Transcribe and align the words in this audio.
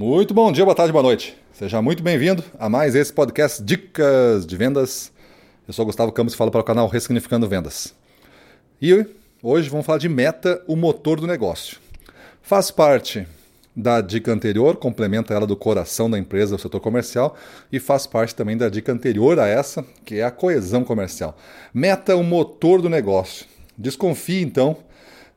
Muito 0.00 0.32
bom 0.32 0.52
dia, 0.52 0.64
boa 0.64 0.76
tarde, 0.76 0.92
boa 0.92 1.02
noite. 1.02 1.36
Seja 1.52 1.82
muito 1.82 2.04
bem-vindo 2.04 2.44
a 2.56 2.68
mais 2.68 2.94
esse 2.94 3.12
podcast 3.12 3.60
Dicas 3.60 4.46
de 4.46 4.56
Vendas. 4.56 5.10
Eu 5.66 5.74
sou 5.74 5.84
Gustavo 5.84 6.12
Campos 6.12 6.34
e 6.34 6.36
falo 6.36 6.52
para 6.52 6.60
o 6.60 6.64
canal 6.64 6.86
Ressignificando 6.86 7.48
Vendas. 7.48 7.92
E 8.80 9.04
hoje 9.42 9.68
vamos 9.68 9.84
falar 9.84 9.98
de 9.98 10.08
meta, 10.08 10.62
o 10.68 10.76
motor 10.76 11.20
do 11.20 11.26
negócio. 11.26 11.80
Faz 12.40 12.70
parte 12.70 13.26
da 13.74 14.00
dica 14.00 14.30
anterior, 14.30 14.76
complementa 14.76 15.34
ela 15.34 15.48
do 15.48 15.56
coração 15.56 16.08
da 16.08 16.16
empresa, 16.16 16.54
do 16.54 16.62
setor 16.62 16.78
comercial, 16.78 17.36
e 17.72 17.80
faz 17.80 18.06
parte 18.06 18.36
também 18.36 18.56
da 18.56 18.68
dica 18.68 18.92
anterior 18.92 19.40
a 19.40 19.48
essa, 19.48 19.84
que 20.04 20.20
é 20.20 20.22
a 20.22 20.30
coesão 20.30 20.84
comercial. 20.84 21.36
Meta, 21.74 22.14
o 22.14 22.22
motor 22.22 22.80
do 22.80 22.88
negócio. 22.88 23.46
Desconfie 23.76 24.42
então 24.42 24.76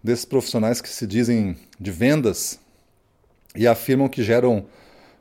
desses 0.04 0.23
profissionais 0.23 0.80
que 0.80 0.89
se 0.89 1.07
dizem 1.07 1.57
de 1.80 1.89
vendas 1.89 2.59
e 3.55 3.68
afirmam 3.68 4.07
que 4.07 4.23
geram 4.23 4.65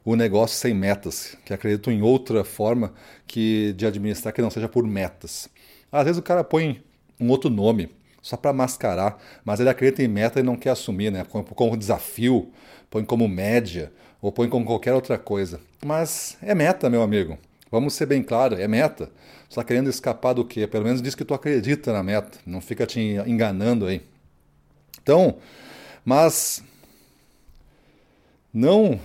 o 0.04 0.16
negócio 0.16 0.56
sem 0.56 0.74
metas, 0.74 1.36
que 1.44 1.52
acreditam 1.52 1.92
em 1.92 2.02
outra 2.02 2.42
forma 2.44 2.92
que 3.26 3.72
de 3.74 3.86
administrar 3.86 4.32
que 4.32 4.42
não 4.42 4.50
seja 4.50 4.68
por 4.68 4.86
metas. 4.86 5.48
Às 5.92 6.04
vezes 6.04 6.18
o 6.18 6.22
cara 6.22 6.42
põe 6.42 6.82
um 7.18 7.28
outro 7.28 7.50
nome 7.50 7.90
só 8.22 8.36
para 8.36 8.52
mascarar, 8.52 9.18
mas 9.44 9.60
ele 9.60 9.68
acredita 9.68 10.02
em 10.02 10.08
meta 10.08 10.40
e 10.40 10.42
não 10.42 10.56
quer 10.56 10.70
assumir, 10.70 11.10
né? 11.10 11.24
Como, 11.28 11.44
como 11.44 11.76
desafio, 11.76 12.50
põe 12.90 13.04
como 13.04 13.28
média 13.28 13.92
ou 14.20 14.30
põe 14.30 14.48
como 14.48 14.64
qualquer 14.64 14.92
outra 14.92 15.18
coisa. 15.18 15.60
Mas 15.84 16.36
é 16.42 16.54
meta, 16.54 16.90
meu 16.90 17.02
amigo. 17.02 17.38
Vamos 17.70 17.94
ser 17.94 18.06
bem 18.06 18.22
claro, 18.22 18.56
é 18.56 18.66
meta. 18.66 19.06
Você 19.48 19.50
está 19.50 19.64
querendo 19.64 19.88
escapar 19.88 20.32
do 20.32 20.44
quê? 20.44 20.66
Pelo 20.66 20.84
menos 20.84 21.00
diz 21.00 21.14
que 21.14 21.24
tu 21.24 21.34
acredita 21.34 21.92
na 21.92 22.02
meta, 22.02 22.38
não 22.44 22.60
fica 22.60 22.86
te 22.86 23.00
enganando 23.26 23.86
aí. 23.86 24.02
Então, 25.02 25.36
mas 26.04 26.62
não 28.52 29.00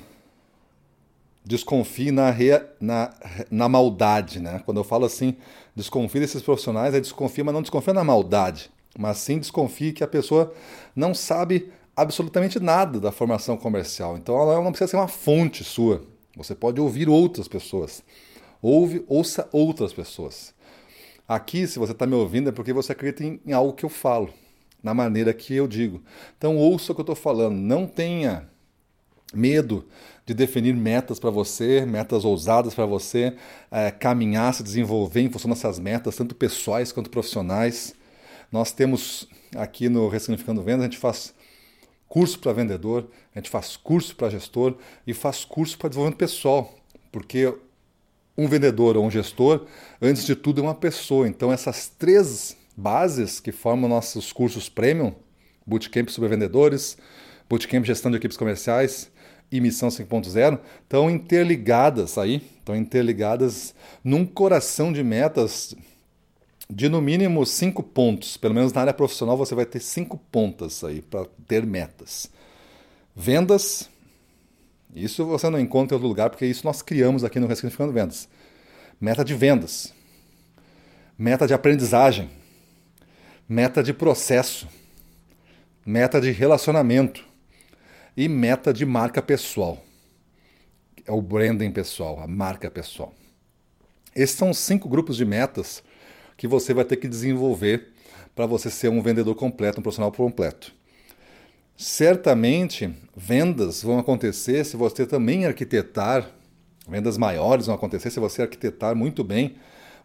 desconfie 1.46 2.12
na, 2.12 2.32
rea, 2.32 2.68
na, 2.82 3.14
na 3.52 3.70
maldade, 3.70 4.40
né? 4.40 4.62
Quando 4.66 4.78
eu 4.78 4.84
falo 4.84 5.06
assim, 5.06 5.36
desconfie 5.76 6.20
desses 6.20 6.42
profissionais, 6.42 6.94
é 6.94 7.00
desconfia, 7.00 7.44
mas 7.44 7.54
não 7.54 7.62
desconfia 7.62 7.94
na 7.94 8.04
maldade, 8.04 8.72
mas 8.98 9.18
sim 9.18 9.38
desconfie 9.38 9.94
que 9.94 10.04
a 10.04 10.08
pessoa 10.08 10.54
não 10.96 11.14
sabe 11.14 11.72
absolutamente 11.96 12.60
nada 12.60 13.00
da 13.00 13.12
formação 13.12 13.56
comercial. 13.56 14.18
Então 14.18 14.36
ela 14.36 14.62
não 14.62 14.72
precisa 14.72 14.90
ser 14.92 14.98
uma 14.98 15.08
fonte 15.08 15.64
sua. 15.64 16.04
Você 16.36 16.56
pode 16.56 16.82
ouvir 16.82 17.08
outras 17.08 17.48
pessoas. 17.48 18.04
Ouve, 18.62 19.06
ouça 19.08 19.48
outras 19.52 19.94
pessoas. 19.94 20.54
Aqui, 21.28 21.66
se 21.68 21.80
você 21.80 21.92
está 21.92 22.06
me 22.06 22.16
ouvindo, 22.16 22.50
é 22.50 22.52
porque 22.52 22.74
você 22.74 22.92
acredita 22.92 23.24
em, 23.24 23.40
em 23.46 23.54
algo 23.54 23.74
que 23.74 23.86
eu 23.86 23.90
falo, 23.90 24.34
na 24.84 24.94
maneira 24.94 25.34
que 25.34 25.56
eu 25.56 25.68
digo. 25.68 26.02
Então 26.38 26.58
ouça 26.58 26.92
o 26.92 26.96
que 26.96 27.02
eu 27.02 27.04
estou 27.04 27.16
falando. 27.16 27.56
Não 27.56 27.88
tenha 27.88 28.48
medo 29.36 29.86
de 30.26 30.34
definir 30.34 30.74
metas 30.74 31.20
para 31.20 31.30
você, 31.30 31.86
metas 31.86 32.26
ousadas 32.26 32.74
para 32.74 32.86
você, 32.86 33.36
é, 33.70 33.92
caminhar, 33.92 34.54
se 34.54 34.64
desenvolver 34.64 35.22
em 35.22 35.30
função 35.30 35.50
dessas 35.50 35.78
metas, 35.78 36.16
tanto 36.16 36.34
pessoais 36.34 36.92
quanto 36.92 37.10
profissionais. 37.10 37.94
Nós 38.52 38.72
temos 38.72 39.28
aqui 39.56 39.88
no 39.88 40.08
Ressignificando 40.08 40.64
Vendas, 40.64 40.82
a 40.82 40.86
gente 40.86 40.98
faz 40.98 41.34
curso 42.08 42.40
para 42.40 42.54
vendedor, 42.54 43.08
a 43.36 43.40
gente 43.40 43.50
faz 43.50 43.78
curso 43.78 44.16
para 44.16 44.30
gestor 44.30 44.78
e 45.06 45.14
faz 45.14 45.46
curso 45.46 45.78
para 45.78 45.90
desenvolvimento 45.90 46.20
pessoal, 46.20 46.74
porque 47.12 47.54
um 48.38 48.48
vendedor 48.48 48.98
ou 48.98 49.06
um 49.06 49.12
gestor, 49.12 49.66
antes 50.02 50.26
de 50.26 50.36
tudo, 50.36 50.60
é 50.60 50.64
uma 50.64 50.76
pessoa. 50.76 51.28
Então, 51.28 51.52
essas 51.52 51.88
três 51.88 52.58
bases 52.76 53.40
que 53.40 53.52
formam 53.52 53.90
nossos 53.90 54.34
cursos 54.34 54.70
premium, 54.70 55.14
Bootcamp 55.66 56.10
sobre 56.10 56.30
vendedores, 56.30 56.98
Bootcamp 57.50 57.86
gestão 57.86 58.12
de 58.12 58.18
equipes 58.18 58.38
comerciais 58.38 59.10
e 59.52 59.62
Missão 59.62 59.90
5.0 59.90 60.60
estão 60.84 61.10
interligadas 61.10 62.18
aí, 62.18 62.42
estão 62.58 62.76
interligadas 62.76 63.74
num 64.04 64.26
coração 64.26 64.92
de 64.92 65.04
metas 65.04 65.76
de 66.70 66.90
no 66.90 67.02
mínimo 67.02 67.46
cinco 67.46 67.84
pontos. 67.84 68.38
Pelo 68.38 68.54
menos 68.54 68.74
na 68.74 68.82
área 68.82 68.94
profissional 68.94 69.38
você 69.38 69.54
vai 69.54 69.66
ter 69.66 69.80
cinco 69.80 70.18
pontas 70.32 70.84
aí 70.84 71.02
para 71.02 71.26
ter 71.48 71.66
metas. 71.66 72.30
Vendas, 73.16 73.90
isso 74.94 75.26
você 75.26 75.50
não 75.50 75.60
encontra 75.60 75.94
em 75.94 75.98
outro 75.98 76.08
lugar, 76.08 76.30
porque 76.30 76.46
isso 76.46 76.66
nós 76.66 76.82
criamos 76.82 77.24
aqui 77.24 77.40
no 77.40 77.48
Ressignificando 77.48 77.94
Vendas. 77.94 78.28
Meta 79.00 79.24
de 79.26 79.34
vendas, 79.34 79.94
meta 81.18 81.46
de 81.46 81.54
aprendizagem, 81.54 82.30
meta 83.48 83.84
de 83.84 83.94
processo, 83.94 84.68
meta 85.86 86.20
de 86.20 86.32
relacionamento, 86.32 87.26
e 88.16 88.28
meta 88.28 88.74
de 88.74 88.86
marca 88.86 89.22
pessoal. 89.22 89.84
É 91.06 91.12
o 91.12 91.22
branding 91.22 91.72
pessoal, 91.72 92.20
a 92.20 92.28
marca 92.28 92.70
pessoal. 92.72 93.14
Esses 94.16 94.36
são 94.36 94.54
cinco 94.54 94.88
grupos 94.88 95.18
de 95.18 95.26
metas 95.26 95.84
que 96.38 96.48
você 96.48 96.74
vai 96.74 96.86
ter 96.86 96.98
que 96.98 97.08
desenvolver 97.08 97.90
para 98.34 98.46
você 98.46 98.70
ser 98.70 98.90
um 98.90 99.02
vendedor 99.02 99.36
completo, 99.36 99.80
um 99.80 99.84
profissional 99.84 100.12
completo. 100.12 100.74
Certamente, 101.78 102.94
vendas 103.16 103.84
vão 103.84 104.00
acontecer 104.00 104.66
se 104.66 104.78
você 104.78 105.06
também 105.06 105.46
arquitetar, 105.46 106.32
vendas 106.88 107.18
maiores 107.18 107.66
vão 107.66 107.76
acontecer 107.76 108.10
se 108.10 108.20
você 108.20 108.42
arquitetar 108.42 108.96
muito 108.96 109.24
bem 109.24 109.58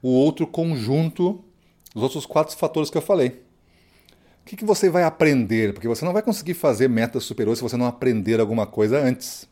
o 0.02 0.10
outro 0.10 0.46
conjunto, 0.46 1.44
os 1.94 2.02
outros 2.02 2.26
quatro 2.26 2.56
fatores 2.56 2.90
que 2.90 2.98
eu 2.98 3.02
falei. 3.02 3.42
O 4.42 4.44
que, 4.50 4.56
que 4.56 4.64
você 4.64 4.88
vai 4.88 5.04
aprender? 5.04 5.72
Porque 5.72 5.86
você 5.86 6.04
não 6.04 6.12
vai 6.12 6.22
conseguir 6.22 6.54
fazer 6.54 6.88
metas 6.88 7.24
superiores 7.24 7.58
se 7.58 7.62
você 7.62 7.76
não 7.76 7.86
aprender 7.86 8.40
alguma 8.40 8.66
coisa 8.66 8.98
antes. 8.98 9.48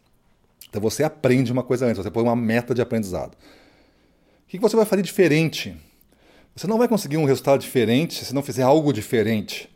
Então 0.69 0.83
você 0.83 1.03
aprende 1.03 1.53
uma 1.53 1.63
coisa 1.63 1.87
antes, 1.87 2.03
você 2.03 2.11
põe 2.11 2.23
uma 2.23 2.37
meta 2.37 2.75
de 2.75 2.83
aprendizado. 2.83 3.33
O 3.33 4.51
que, 4.51 4.59
que 4.59 4.63
você 4.63 4.77
vai 4.77 4.85
fazer 4.85 5.03
diferente? 5.03 5.77
Você 6.55 6.67
não 6.67 6.79
vai 6.79 6.89
conseguir 6.89 7.17
um 7.17 7.25
resultado 7.25 7.61
diferente 7.61 8.25
se 8.25 8.35
não 8.35 8.43
fizer 8.43 8.63
algo 8.63 8.93
diferente. 8.93 9.71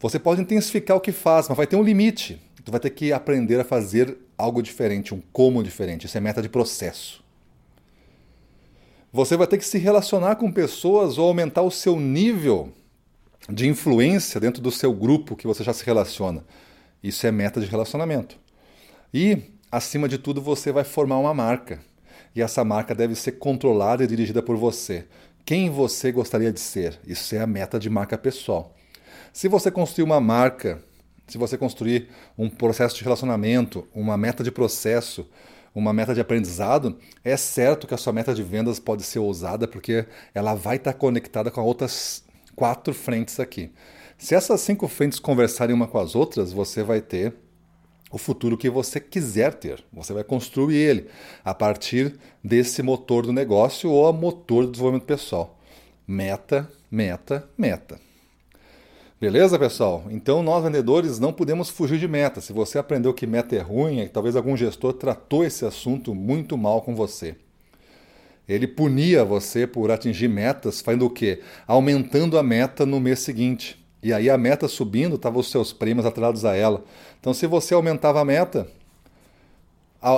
Você 0.00 0.18
pode 0.18 0.40
intensificar 0.40 0.96
o 0.96 1.00
que 1.00 1.10
faz, 1.10 1.48
mas 1.48 1.56
vai 1.56 1.66
ter 1.66 1.76
um 1.76 1.82
limite. 1.82 2.40
Você 2.64 2.70
vai 2.70 2.80
ter 2.80 2.90
que 2.90 3.12
aprender 3.12 3.58
a 3.58 3.64
fazer 3.64 4.16
algo 4.36 4.62
diferente, 4.62 5.14
um 5.14 5.20
como 5.32 5.62
diferente. 5.62 6.06
Isso 6.06 6.16
é 6.16 6.20
meta 6.20 6.40
de 6.40 6.48
processo. 6.48 7.24
Você 9.12 9.36
vai 9.36 9.46
ter 9.46 9.58
que 9.58 9.64
se 9.64 9.78
relacionar 9.78 10.36
com 10.36 10.52
pessoas 10.52 11.18
ou 11.18 11.26
aumentar 11.26 11.62
o 11.62 11.70
seu 11.70 11.98
nível 11.98 12.72
de 13.48 13.66
influência 13.66 14.40
dentro 14.40 14.60
do 14.60 14.70
seu 14.70 14.92
grupo 14.92 15.34
que 15.34 15.46
você 15.46 15.64
já 15.64 15.72
se 15.72 15.84
relaciona. 15.84 16.44
Isso 17.02 17.26
é 17.26 17.32
meta 17.32 17.60
de 17.60 17.66
relacionamento. 17.66 18.38
E, 19.12 19.38
acima 19.70 20.08
de 20.08 20.18
tudo, 20.18 20.42
você 20.42 20.70
vai 20.70 20.84
formar 20.84 21.18
uma 21.18 21.32
marca. 21.32 21.80
E 22.34 22.42
essa 22.42 22.62
marca 22.62 22.94
deve 22.94 23.14
ser 23.14 23.32
controlada 23.32 24.04
e 24.04 24.06
dirigida 24.06 24.42
por 24.42 24.56
você. 24.56 25.06
Quem 25.44 25.70
você 25.70 26.12
gostaria 26.12 26.52
de 26.52 26.60
ser? 26.60 26.98
Isso 27.06 27.34
é 27.34 27.40
a 27.40 27.46
meta 27.46 27.78
de 27.78 27.88
marca 27.88 28.18
pessoal. 28.18 28.74
Se 29.32 29.48
você 29.48 29.70
construir 29.70 30.04
uma 30.04 30.20
marca, 30.20 30.82
se 31.26 31.38
você 31.38 31.56
construir 31.56 32.08
um 32.36 32.50
processo 32.50 32.96
de 32.96 33.04
relacionamento, 33.04 33.88
uma 33.94 34.16
meta 34.18 34.44
de 34.44 34.50
processo, 34.50 35.26
uma 35.74 35.92
meta 35.92 36.14
de 36.14 36.20
aprendizado, 36.20 36.98
é 37.24 37.36
certo 37.36 37.86
que 37.86 37.94
a 37.94 37.98
sua 37.98 38.12
meta 38.12 38.34
de 38.34 38.42
vendas 38.42 38.78
pode 38.78 39.02
ser 39.04 39.20
ousada, 39.20 39.66
porque 39.66 40.06
ela 40.34 40.54
vai 40.54 40.76
estar 40.76 40.92
conectada 40.92 41.50
com 41.50 41.62
outras 41.62 42.24
quatro 42.58 42.92
frentes 42.92 43.38
aqui. 43.38 43.70
Se 44.18 44.34
essas 44.34 44.60
cinco 44.62 44.88
frentes 44.88 45.20
conversarem 45.20 45.72
uma 45.72 45.86
com 45.86 45.96
as 45.96 46.16
outras, 46.16 46.52
você 46.52 46.82
vai 46.82 47.00
ter 47.00 47.32
o 48.10 48.18
futuro 48.18 48.58
que 48.58 48.68
você 48.68 48.98
quiser 48.98 49.54
ter. 49.54 49.84
Você 49.92 50.12
vai 50.12 50.24
construir 50.24 50.74
ele 50.74 51.06
a 51.44 51.54
partir 51.54 52.18
desse 52.42 52.82
motor 52.82 53.24
do 53.24 53.32
negócio 53.32 53.88
ou 53.88 54.08
a 54.08 54.12
motor 54.12 54.66
do 54.66 54.72
desenvolvimento 54.72 55.06
pessoal. 55.06 55.56
Meta, 56.04 56.68
meta, 56.90 57.48
meta. 57.56 58.00
Beleza, 59.20 59.56
pessoal? 59.56 60.04
Então, 60.10 60.42
nós 60.42 60.64
vendedores 60.64 61.20
não 61.20 61.32
podemos 61.32 61.68
fugir 61.68 62.00
de 62.00 62.08
meta. 62.08 62.40
Se 62.40 62.52
você 62.52 62.76
aprendeu 62.76 63.14
que 63.14 63.26
meta 63.26 63.54
é 63.54 63.60
ruim, 63.60 64.00
é 64.00 64.06
que 64.06 64.12
talvez 64.12 64.34
algum 64.34 64.56
gestor 64.56 64.94
tratou 64.94 65.44
esse 65.44 65.64
assunto 65.64 66.12
muito 66.12 66.58
mal 66.58 66.82
com 66.82 66.92
você. 66.92 67.36
Ele 68.48 68.66
punia 68.66 69.24
você 69.24 69.66
por 69.66 69.90
atingir 69.90 70.28
metas, 70.28 70.80
fazendo 70.80 71.04
o 71.04 71.10
quê? 71.10 71.42
Aumentando 71.66 72.38
a 72.38 72.42
meta 72.42 72.86
no 72.86 72.98
mês 72.98 73.18
seguinte. 73.18 73.78
E 74.02 74.12
aí 74.12 74.30
a 74.30 74.38
meta 74.38 74.66
subindo, 74.68 75.16
estavam 75.16 75.40
os 75.40 75.50
seus 75.50 75.72
prêmios 75.72 76.06
atrelados 76.06 76.44
a 76.44 76.54
ela. 76.56 76.84
Então, 77.20 77.34
se 77.34 77.46
você 77.46 77.74
aumentava 77.74 78.20
a 78.20 78.24
meta, 78.24 78.66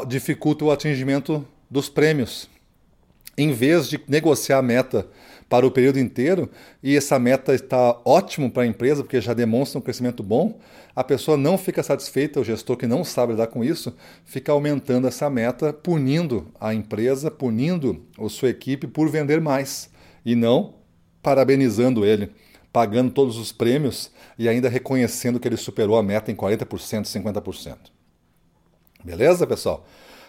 dificulta 0.07 0.65
o 0.65 0.71
atingimento 0.71 1.45
dos 1.69 1.89
prêmios. 1.89 2.49
Em 3.41 3.53
vez 3.53 3.89
de 3.89 3.99
negociar 4.07 4.59
a 4.59 4.63
meta 4.63 5.09
para 5.49 5.67
o 5.67 5.71
período 5.71 5.99
inteiro 5.99 6.51
e 6.83 6.95
essa 6.95 7.19
meta 7.19 7.55
está 7.55 7.99
ótimo 8.05 8.51
para 8.51 8.65
a 8.65 8.67
empresa 8.67 9.03
porque 9.03 9.19
já 9.19 9.33
demonstra 9.33 9.79
um 9.79 9.83
crescimento 9.83 10.23
bom, 10.23 10.61
a 10.95 11.03
pessoa 11.03 11.39
não 11.39 11.57
fica 11.57 11.83
satisfeita, 11.83 12.39
o 12.39 12.45
gestor 12.45 12.77
que 12.77 12.87
não 12.87 13.03
sabe 13.03 13.33
lidar 13.33 13.47
com 13.47 13.65
isso, 13.65 13.97
fica 14.27 14.53
aumentando 14.53 15.09
essa 15.09 15.31
meta, 15.31 15.73
punindo 15.73 16.49
a 16.61 16.75
empresa, 16.75 17.31
punindo 17.31 18.05
a 18.19 18.29
sua 18.29 18.51
equipe 18.51 18.87
por 18.87 19.09
vender 19.09 19.41
mais 19.41 19.89
e 20.23 20.37
não 20.37 20.75
parabenizando 21.23 22.05
ele, 22.05 22.31
pagando 22.71 23.11
todos 23.11 23.39
os 23.39 23.53
prêmios 23.53 24.11
e 24.39 24.51
ainda 24.51 24.69
reconhecendo 24.69 25.41
que 25.41 25.49
ele 25.49 25.57
superou 25.57 25.97
a 25.97 26.03
meta 26.03 26.31
em 26.31 26.37
40%, 26.37 27.07
50%. 27.07 27.77
Beleza, 29.03 29.47
pessoal? 29.47 29.87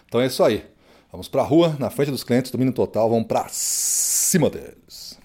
Então 0.08 0.18
é 0.18 0.28
isso 0.28 0.42
aí. 0.42 0.71
Vamos 1.12 1.28
para 1.28 1.42
a 1.42 1.44
rua, 1.44 1.76
na 1.78 1.90
frente 1.90 2.10
dos 2.10 2.24
clientes, 2.24 2.50
domínio 2.50 2.72
total, 2.72 3.10
vamos 3.10 3.26
para 3.26 3.46
cima 3.50 4.48
deles. 4.48 5.20